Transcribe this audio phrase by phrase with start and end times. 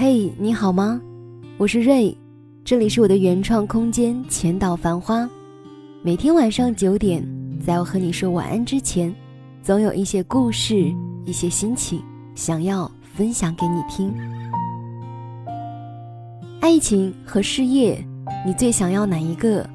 [0.00, 1.00] 嘿，你好吗？
[1.56, 2.16] 我是瑞，
[2.64, 5.28] 这里是我的原创空间浅岛繁花。
[6.02, 7.20] 每天晚上九点，
[7.60, 9.12] 在我和你说晚安之前，
[9.60, 10.94] 总有一些故事、
[11.24, 12.00] 一些心情
[12.36, 14.14] 想要分享给你听。
[16.60, 18.00] 爱情和事业，
[18.46, 19.68] 你最想要哪一个？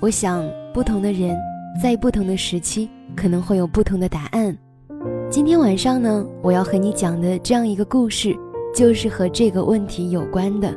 [0.00, 1.36] 我想，不同的人
[1.82, 4.56] 在不同的时期可能会有不同的答案。
[5.28, 8.34] 今天晚上呢，我要和你讲的这样一个故事。
[8.78, 10.72] 就是和这个问题有关的。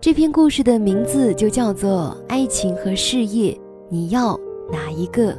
[0.00, 3.58] 这篇故事的名字就叫做《爱情和事业，
[3.88, 4.38] 你要
[4.70, 5.32] 哪一个？》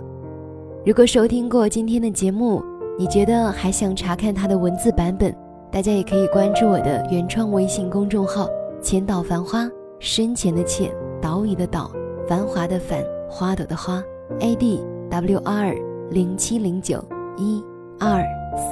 [0.85, 2.61] 如果收听过今天的节目，
[2.97, 5.33] 你觉得还想查看它的文字版本，
[5.71, 8.49] 大家也可以关注我的原创微信公众号
[8.83, 9.65] “浅岛繁花”，
[9.99, 10.91] 深浅的浅，
[11.21, 11.89] 岛屿的岛，
[12.27, 14.03] 繁华的繁，花朵的花
[14.41, 15.73] ，A D W R
[16.11, 17.01] 零七零九
[17.37, 17.63] 一
[18.01, 18.21] 二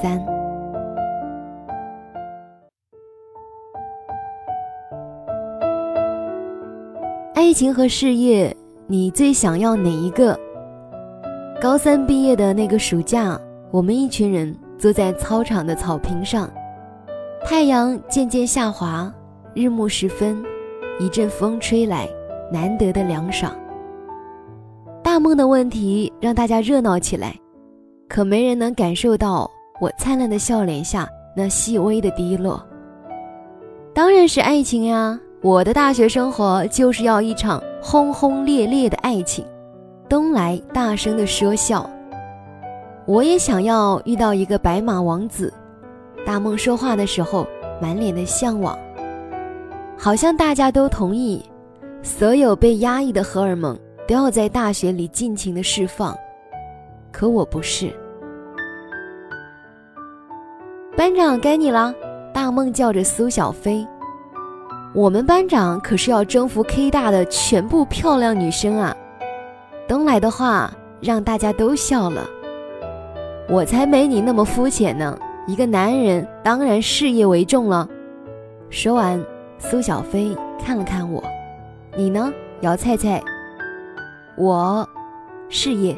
[0.02, 0.37] 三。
[7.48, 8.54] 爱情和事业，
[8.88, 10.38] 你最想要哪一个？
[11.62, 13.40] 高三毕业的那个暑假，
[13.72, 16.52] 我们一群人坐在操场的草坪上，
[17.46, 19.10] 太阳渐渐下滑，
[19.54, 20.44] 日暮时分，
[21.00, 22.06] 一阵风吹来，
[22.52, 23.50] 难得的凉爽。
[25.02, 27.34] 大梦的问题让大家热闹起来，
[28.10, 32.62] 可没人能感受到我灿烂的笑脸下那细微的低落。
[33.94, 35.18] 当然是爱情呀。
[35.48, 39.46] 我的大学生活就是要一场轰轰烈烈的爱情，
[40.10, 41.90] 东来大声的说笑。
[43.06, 45.54] 我也想要遇到一个白马王子。
[46.26, 47.48] 大梦说话的时候
[47.82, 48.78] 满脸的向往，
[49.98, 51.42] 好像大家都同意，
[52.02, 56.14] 所有被压抑的荷尔蒙都要在大学里尽情的释放。
[57.10, 57.90] 可我不是。
[60.98, 61.96] 班长该你了，
[62.34, 63.88] 大梦叫着苏小飞。
[64.98, 68.98] 我们班长可是要征服 K 大的全部漂亮女生啊！
[69.88, 72.28] 东来的话让大家都笑了。
[73.48, 75.16] 我才没你那么肤浅呢！
[75.46, 77.88] 一个男人当然事业为重了。
[78.72, 79.24] 说完，
[79.60, 81.24] 苏小飞看了看我，
[81.96, 83.22] 你呢，姚菜菜？
[84.36, 84.84] 我，
[85.48, 85.96] 事业。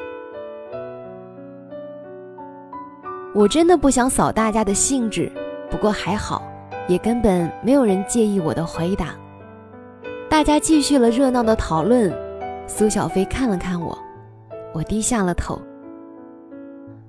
[3.34, 5.32] 我真的不想扫大家的兴致，
[5.72, 6.44] 不过还好。
[6.90, 9.14] 也根本没有人介意我的回答，
[10.28, 12.12] 大家继续了热闹的讨论。
[12.66, 13.96] 苏小飞看了看我，
[14.74, 15.62] 我低下了头。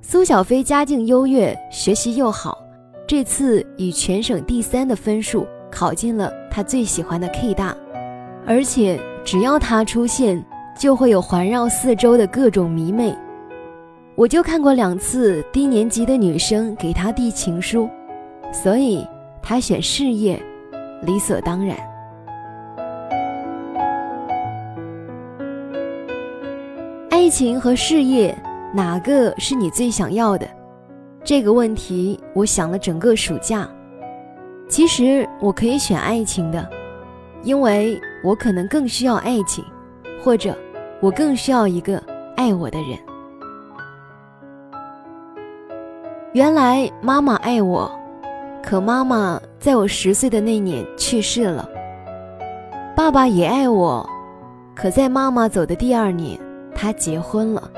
[0.03, 2.59] 苏小飞家境优越，学习又好，
[3.07, 7.75] 这次以全省第三的分数考进了他最喜欢的 K 大，
[8.47, 10.45] 而且只要他出现，
[10.79, 13.17] 就会有环绕四周的各种迷妹。
[14.15, 17.89] 我就看过两次低年级的女生给他递情书，
[18.53, 19.07] 所以。
[19.43, 20.41] 他选事业，
[21.03, 21.77] 理所当然。
[27.11, 28.37] 爱情和事业，
[28.73, 30.47] 哪个是你最想要的？
[31.23, 33.69] 这个问题我想了整个暑假。
[34.69, 36.69] 其实我可以选爱情的，
[37.43, 39.65] 因为我可能更需要爱情，
[40.23, 40.57] 或者
[41.01, 42.03] 我更需要一个
[42.37, 42.99] 爱我的人。
[46.33, 48.00] 原来妈妈爱我。
[48.63, 51.69] 可妈妈在我十岁的那年去世了。
[52.95, 54.09] 爸爸也爱我，
[54.75, 56.39] 可在妈妈走的第二年，
[56.75, 57.71] 他结婚了。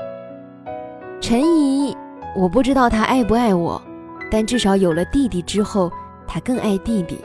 [1.21, 1.95] 陈怡，
[2.35, 3.81] 我不知道他爱不爱我，
[4.29, 5.89] 但至少有了弟弟之后，
[6.27, 7.17] 他更爱弟弟。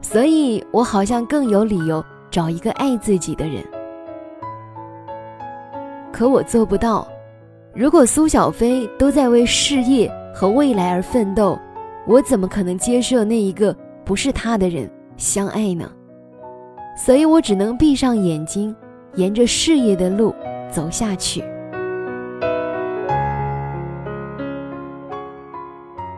[0.00, 3.62] 所以我好像更有理由找一个爱自己的人。
[6.12, 7.06] 可我做不到。
[7.74, 11.58] 如果苏小飞都在为事业和未来而奋斗。
[12.08, 15.92] 我怎么可能接受那一个不是他的人相爱呢？
[16.96, 18.74] 所以我只能闭上眼睛，
[19.16, 20.34] 沿着事业的路
[20.70, 21.44] 走下去。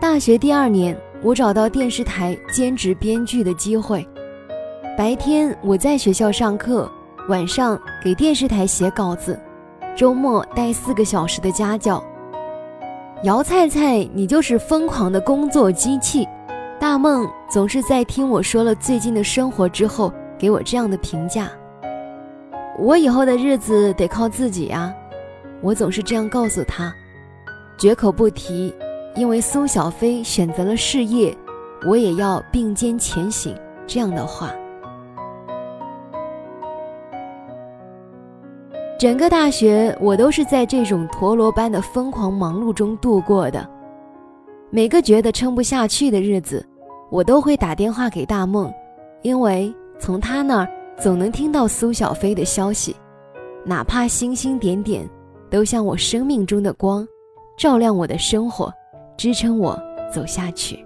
[0.01, 4.07] 大学第二年，我找到电视台兼职编剧的机会。
[4.97, 6.89] 白天我在学校上课，
[7.29, 9.39] 晚上给电视台写稿子，
[9.97, 12.01] 周末带四个小时的家教。
[13.23, 16.27] 姚菜菜，你就是疯狂的工作机器。
[16.79, 21.51] 大梦总是在听我说了最近的生活之后，给我这样的评价。
[22.79, 24.91] 我以后的日子得靠自己啊，
[25.61, 26.95] 我总是这样告诉他，
[27.79, 28.75] 绝口不提。
[29.17, 31.37] 因为苏小飞选择了事业，
[31.85, 33.55] 我也要并肩前行。
[33.87, 34.51] 这样的话。
[39.00, 43.67] 整个大学，我都是在这种陀螺般的疯狂忙碌中度过的。
[44.69, 46.62] 每个觉得撑不下去的日子，
[47.11, 48.70] 我都会打电话给大梦，
[49.23, 50.69] 因为从他那儿
[50.99, 52.94] 总能听到苏小飞的消息，
[53.64, 55.08] 哪怕星星点点，
[55.49, 57.08] 都像我生命中的光，
[57.56, 58.70] 照亮我的生活，
[59.17, 59.82] 支撑我
[60.12, 60.79] 走下去。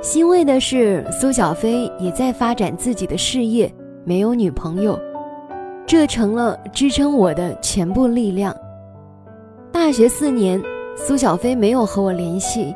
[0.00, 3.70] 欣慰的是，苏小飞也在发展自己的事业，
[4.04, 4.98] 没有女朋友，
[5.86, 8.54] 这成了支撑我的全部力量。
[9.72, 10.60] 大学四年。
[10.96, 12.74] 苏小飞没有和我联系，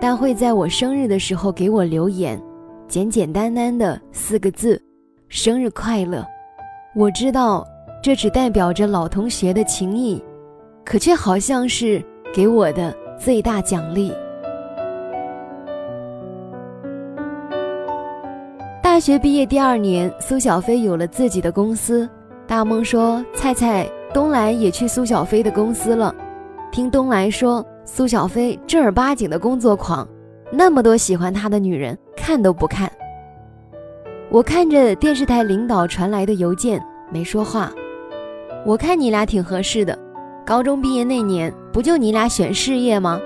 [0.00, 2.40] 但会在我生日的时候给我留言，
[2.86, 4.80] 简简单单的四个字
[5.28, 6.24] ：“生日快乐。”
[6.94, 7.66] 我知道
[8.00, 10.22] 这只代表着老同学的情谊，
[10.84, 12.00] 可却好像是
[12.32, 14.12] 给我的最大奖励。
[18.96, 22.08] 大学毕业第二年，苏小飞有了自己的公司。
[22.46, 26.14] 大梦说：“菜菜，东来也去苏小飞的公司了。”
[26.72, 30.08] 听东来说，苏小飞正儿八经的工作狂，
[30.50, 32.90] 那么多喜欢他的女人看都不看。
[34.30, 36.82] 我看着电视台领导传来的邮件，
[37.12, 37.70] 没说话。
[38.64, 39.98] 我看你俩挺合适的，
[40.46, 43.20] 高中毕业那年不就你俩选事业吗？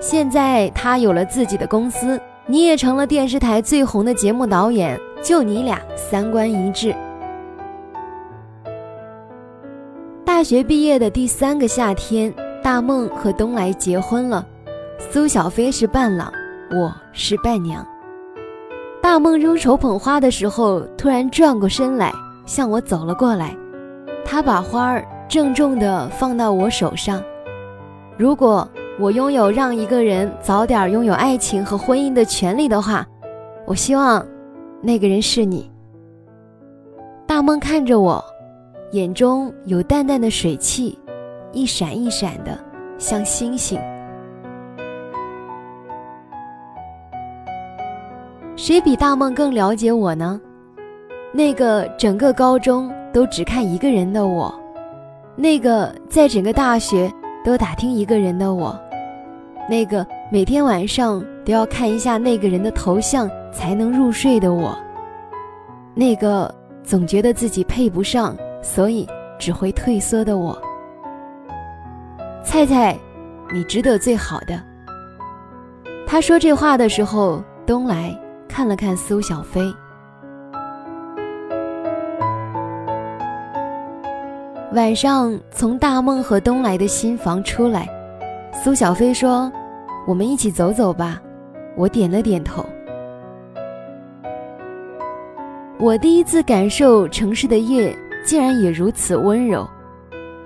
[0.00, 6.94] 现在他有了自己的公司，你也成了电视台最红的节目导演，就你俩三观一致。
[10.24, 12.32] 大学毕业的第三个夏天。
[12.62, 14.46] 大梦和东来结婚了，
[15.10, 16.32] 苏小飞是伴郎，
[16.70, 17.84] 我是伴娘。
[19.02, 22.12] 大梦扔手捧花的时候，突然转过身来
[22.46, 23.56] 向我走了过来，
[24.24, 27.20] 他把花儿郑重地放到我手上。
[28.16, 33.04] 如果我拥有让一个人早点拥有爱情和婚姻的权利的话，
[33.66, 34.24] 我希望
[34.82, 35.70] 那个人是你。
[37.26, 38.22] 大梦看着我，
[38.90, 40.98] 眼中有淡淡的水汽。
[41.54, 42.58] 一闪一闪的，
[42.96, 43.78] 像星星。
[48.56, 50.40] 谁比大梦更了解我呢？
[51.32, 54.54] 那个整个高中都只看一个人的我，
[55.36, 57.12] 那个在整个大学
[57.44, 58.78] 都打听一个人的我，
[59.68, 64.76] 那个每天晚上都要看一下那个人的头像才能入睡的我，
[65.94, 66.52] 那个
[66.82, 69.06] 总觉得自己配不上，所以
[69.38, 70.60] 只会退缩的我。
[72.42, 72.98] 菜菜，
[73.52, 74.60] 你值得最好的。
[76.06, 78.18] 他说这话的时候，东来
[78.48, 79.62] 看了看苏小飞。
[84.72, 87.86] 晚上从大梦和东来的新房出来，
[88.52, 89.52] 苏小飞说
[90.08, 91.20] ：“我们一起走走吧。”
[91.76, 92.64] 我点了点头。
[95.82, 97.92] 我第一次感受城市的夜
[98.24, 99.68] 竟然也如此温柔，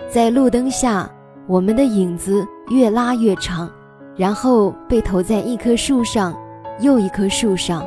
[0.09, 1.07] 在路灯下。
[1.47, 3.71] 我们的影子越拉越长，
[4.17, 6.35] 然后被投在一棵树上，
[6.81, 7.87] 又一棵树上，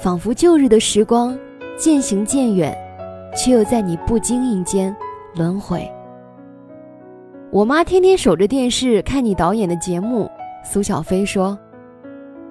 [0.00, 1.36] 仿佛旧日的时光
[1.76, 2.72] 渐行渐远，
[3.36, 4.96] 却又在你不经意间
[5.34, 5.90] 轮回。
[7.50, 10.30] 我妈天天守着电视看你导演的节目。
[10.62, 11.58] 苏小飞说：“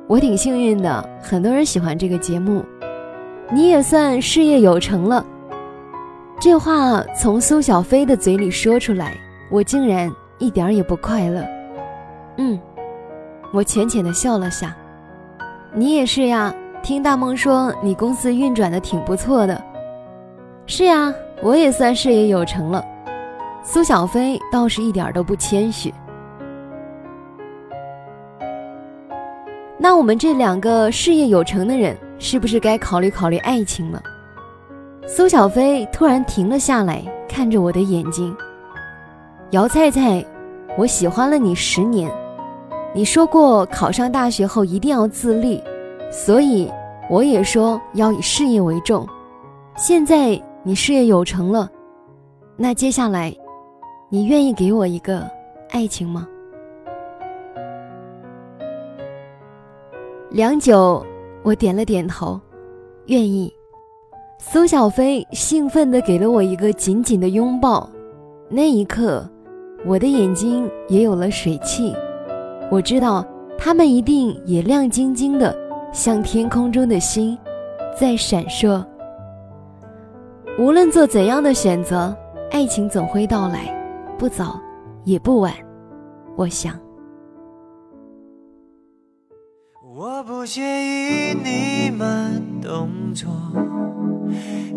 [0.07, 2.66] 我挺幸运的，很多人喜欢这个节目，
[3.51, 5.25] 你也算事业有成了。”
[6.40, 9.13] 这话从苏小飞的嘴里说出来。
[9.51, 11.44] 我竟然一点也不快乐。
[12.38, 12.60] 嗯，
[13.52, 14.76] 我浅浅的笑了下。
[15.73, 19.59] 你也是呀，听大梦说你公司运转的挺不错的。
[20.68, 22.85] 是呀，我也算事业有成了。
[23.64, 25.92] 苏小飞倒是一点都不谦虚。
[29.80, 34.04] 那我们这两个事业有成的人，是不是该考虑考虑爱情了？
[35.07, 38.35] 苏小飞突然停了下来，看着我的眼睛。
[39.52, 40.23] 姚菜菜，
[40.78, 42.11] 我喜欢了你十年，
[42.94, 45.64] 你说过考上大学后一定要自立，
[46.11, 46.71] 所以
[47.09, 49.07] 我也说要以事业为重。
[49.76, 51.68] 现在你事业有成了，
[52.56, 53.35] 那接下来，
[54.09, 55.28] 你愿意给我一个
[55.71, 56.28] 爱情吗？
[60.30, 61.04] 良久，
[61.44, 62.40] 我点了点头，
[63.06, 63.52] 愿意。
[64.38, 67.90] 苏小飞兴奋地给了我一个紧紧的拥抱，
[68.50, 69.28] 那一刻。
[69.86, 71.96] 我的眼睛也有了水汽，
[72.69, 73.26] 我知道
[73.58, 75.58] 它们一定也亮晶晶的，
[75.94, 77.38] 像天空中的星，
[77.98, 78.84] 在闪烁。
[80.58, 82.14] 无论做怎样的选择，
[82.52, 83.74] 爱情总会到来，
[84.18, 84.60] 不早
[85.06, 85.54] 也不晚。
[86.36, 86.78] 我想。
[90.01, 93.29] 我不介意你慢动作。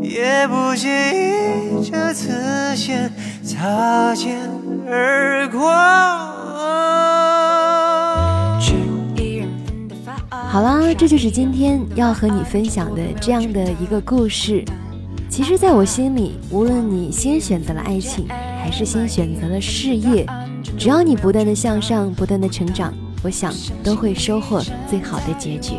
[0.00, 3.08] 也不介意这次先
[3.40, 4.36] 擦肩
[4.84, 5.60] 而过。
[10.30, 14.64] 好啦，这就是今天要和你分享的这样的一个故事。
[15.30, 20.26] 其实，在我心里，无论你先选择了爱情，还是先选择了事业，
[20.76, 23.52] 只要你不断的向上，不断的成长，我想
[23.82, 24.60] 都会收获
[24.90, 25.74] 最好的结局。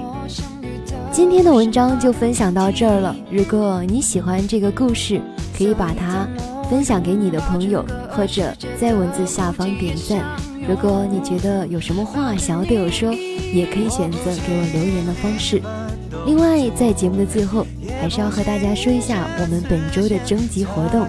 [1.12, 3.16] 今天的文章就分享到这儿了。
[3.30, 5.22] 如果你喜欢这个故事，
[5.56, 6.28] 可以把它
[6.70, 10.24] 分享给你的朋友，或者在文字下方点赞。
[10.68, 15.62] 如果你觉得有什么话想要对我说，也可以选择给我留言的方式。
[16.26, 17.68] 另外，在节目的最后，
[18.02, 21.06] 还是要和大家说一下我们本周的征集活动。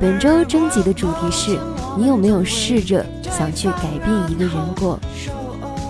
[0.00, 1.58] 本周征集的主题是：
[1.98, 3.04] 你有没有试着
[3.36, 4.98] 想去改变一个人过？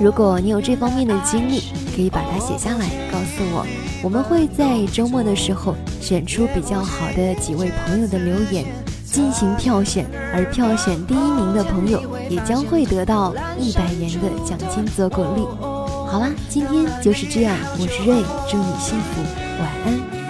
[0.02, 1.62] 如果你有这方面的经历，
[1.94, 3.64] 可以把它写下来告诉我。
[4.02, 8.64] 我们会在周末的时候选出比较好的几位朋友的留言。
[9.04, 15.42] 进行票选，而票选第一名的朋友也将会得到一百元的奖金做鼓励。
[15.61, 19.23] 好啦，今天就是这样，我是瑞，祝你幸福，
[19.61, 20.22] 晚安。